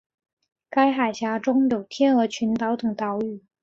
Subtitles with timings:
[0.71, 3.43] 该海峡中有天鹅群岛等岛屿。